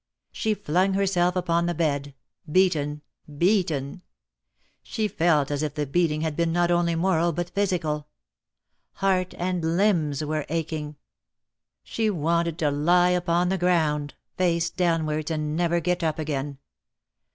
She 0.31 0.55
flung 0.55 0.95
herself 0.95 1.35
upon 1.35 1.67
the 1.67 1.75
bed, 1.75 2.15
beaten, 2.51 3.03
beaten! 3.37 4.01
She 4.81 5.07
felt 5.07 5.51
as 5.51 5.61
if 5.61 5.75
the 5.75 5.85
beating 5.85 6.21
had 6.21 6.35
been 6.35 6.51
not 6.51 6.71
only 6.71 6.95
moral 6.95 7.31
but 7.31 7.51
physical. 7.51 8.07
Heart 8.93 9.35
and 9.37 9.77
limbs 9.77 10.23
were 10.25 10.47
aching. 10.49 10.95
She 11.83 12.07
264 12.07 12.51
DEAD 12.71 12.77
LOVE 12.83 12.87
HAS 12.87 12.87
CHAINS. 12.87 12.87
wanted 12.87 12.87
to 12.87 12.91
lie 12.91 13.09
upon 13.15 13.49
the 13.49 13.57
ground, 13.59 14.13
face 14.39 14.69
downwards, 14.71 15.29
and 15.29 15.55
never 15.55 15.79
get 15.79 16.03
up 16.03 16.17
again. 16.17 16.57